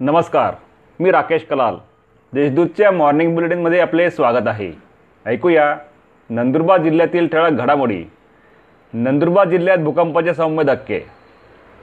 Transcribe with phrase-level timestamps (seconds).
[0.00, 0.54] नमस्कार
[1.00, 1.74] मी राकेश कलाल.
[2.32, 4.70] देशदूतच्या मॉर्निंग बुलेटिनमध्ये आपले स्वागत आहे.
[5.26, 5.76] ऐकूया
[6.30, 8.02] नंदुरबार जिल्ह्यातील ठळक घडामोडी.
[8.92, 11.00] नंदुरबार जिल्ह्यात भूकंपाचे सौम्य धक्के.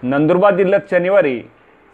[0.03, 1.39] नंदुरबार जिल्ह्यात शनिवारी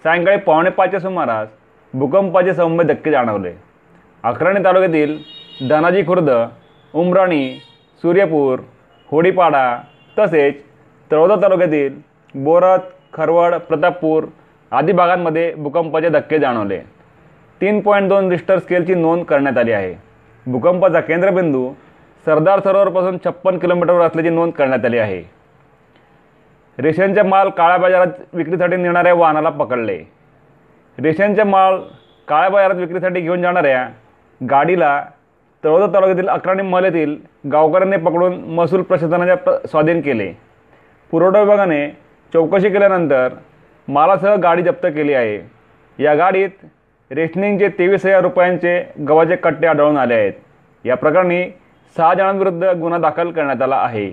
[0.04, 1.50] सायंकाळी पावणे पाचच्या सुमारास
[1.94, 3.54] भूकंपाचे सौम्य धक्के जाणवले.
[4.24, 5.18] अक्राणी तालुक्यातील
[5.70, 6.30] धनाजी खुर्द
[6.94, 7.54] उमराणी
[8.02, 8.60] सूर्यपूर
[9.12, 9.78] होडीपाडा
[10.20, 10.64] तसेच
[11.12, 12.00] तळोदा तालुक्यातील
[12.36, 14.24] बोरत खरवड प्रतापपूर
[14.74, 16.80] आदी भागांमध्ये भूकंपाचे धक्के जाणवले.
[17.62, 19.96] तीन पॉईंट दोन रिस्टर स्केलची नोंद करण्यात आली आहे.
[20.52, 21.74] भूकंपाचा केंद्रबिंदू
[22.26, 25.24] सरदार सरोवरपासून छप्पन किलोमीटरवर असल्याची नोंद करण्यात आली आहे.
[26.80, 30.04] रेशनचे माल काळ्या बाजारात विक्रीसाठी नेणाऱ्या वाहनाला पकडले.
[31.00, 31.78] रेशनचे माल
[32.28, 33.90] काळ्या बाजारात विक्रीसाठी घेऊन जाणाऱ्या
[34.50, 35.06] गाडीला
[35.64, 37.16] तळोदा तालुक्यातील अकराणी महल येथील
[37.52, 40.34] गावकऱ्यांनी पकडून महसूल प्रशासनाच्या प- स्वाधीन केले.
[41.12, 41.98] पुरवठा विभागाने
[42.34, 43.30] चौकशी केल्यानंतर
[43.88, 45.40] मालासह गाडी जप्त केली आहे.
[46.04, 46.66] या गाडीत
[47.12, 50.34] रेशनिंगचे तेवीस हजार रुपयांचे गव्हाचे कट्टे आढळून आले आहेत.
[50.86, 51.44] या प्रकरणी
[51.98, 54.10] सहा जणांविरुद्ध गुन्हा दाखल करण्यात आला आहे.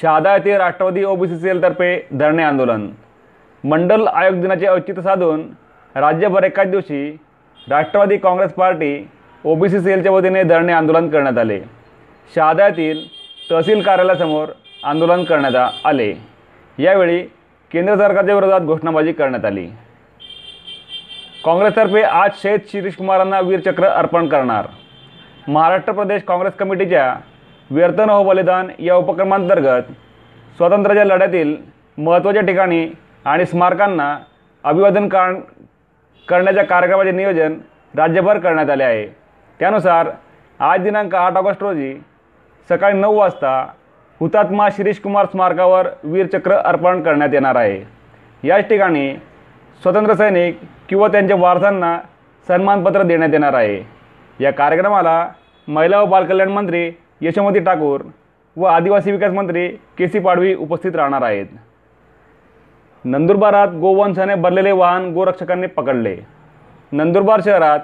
[0.00, 2.88] शहादा येथे राष्ट्रवादी ओबीसी सेलतर्फे धरणे आंदोलन.
[3.64, 5.42] मंडल आयोग दिनाचे औचित्य साधून
[5.94, 7.18] राज्यभर एकाच दिवशी
[7.68, 9.08] राष्ट्रवादी काँग्रेस पार्टी
[9.44, 11.60] ओबीसी सेलच्या वतीने धरणे आंदोलन करण्यात आले.
[12.34, 13.00] शहादा येथील
[13.50, 14.48] तहसील कार्यालयासमोर
[14.84, 16.14] आंदोलन करण्यात आले.
[16.78, 17.22] यावेळी
[17.74, 19.64] केंद्र सरकारच्या विरोधात घोषणाबाजी करण्यात आली.
[21.44, 24.66] काँग्रेसतर्फे आज शहीद शिरीष कुमारांना वीरचक्र अर्पण करणार.
[25.48, 27.14] महाराष्ट्र प्रदेश काँग्रेस कमिटीच्या
[27.70, 29.90] व्यर्थ हो बलिदान या उपक्रमांतर्गत
[30.56, 31.54] स्वातंत्र्याच्या लढ्यातील
[31.98, 32.86] महत्त्वाच्या ठिकाणी
[33.24, 34.16] आणि स्मारकांना
[34.64, 35.34] अभिवादन कर
[36.28, 37.58] करण्याच्या कार्यक्रमाचे नियोजन
[37.94, 39.06] राज्यभर करण्यात आले आहे.
[39.60, 40.10] त्यानुसार
[40.60, 41.94] आज दिनांक आठ ऑगस्ट रोजी
[42.68, 43.64] सकाळी नऊ वाजता
[44.20, 47.82] हुतात्मा शिरीष कुमार स्मारकावर वीरचक्र अर्पण करण्यात येणार आहे.
[48.48, 49.14] याच ठिकाणी
[49.82, 51.98] स्वतंत्र सैनिक किंवा त्यांच्या वारसांना
[52.48, 53.82] सन्मानपत्र देण्यात येणार आहे.
[54.40, 55.28] या कार्यक्रमाला
[55.68, 56.90] महिला व बालकल्याण मंत्री
[57.20, 58.00] यशोमती ठाकूर
[58.56, 59.68] व आदिवासी विकास मंत्री
[59.98, 61.46] के सी पाडवी उपस्थित राहणार आहेत.
[63.04, 66.16] नंदुरबारात गोवंशाने भरलेले वाहन गोरक्षकांनी पकडले.
[66.92, 67.80] नंदुरबार शहरात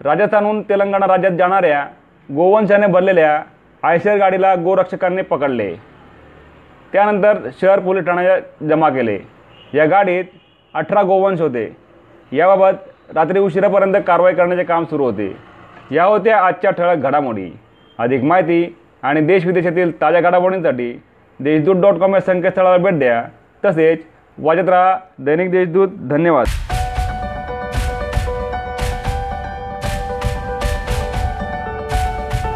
[0.00, 1.86] राजस्थानहून तेलंगणा राज्यात जाणाऱ्या
[2.28, 3.42] गोवंशाने भरलेल्या
[3.82, 5.74] आयशर गाडीला गोरक्षकांनी पकडले.
[6.92, 9.18] त्यानंतर शहर पोलीस ठाण्यात जमा केले.
[9.74, 10.24] या गाडीत
[10.74, 11.76] अठरा गोवंश होते.
[12.32, 12.72] याबाबत
[13.14, 15.36] रात्री उशिरापर्यंत कारवाई करण्याचे काम सुरू होते.
[15.90, 17.50] या होत्या आजच्या ठळक घडामोडी.
[17.98, 21.02] अधिक माहिती आणि देशविदेशातील ताज्या घडामोडींसाठी
[21.40, 23.24] देशदूत डॉट कॉम या संकेतस्थळाला भेट द्या.
[23.64, 23.98] तसेच
[24.38, 25.88] वाजत राहा दैनिक देशदूत.
[25.88, 26.46] धन्यवाद.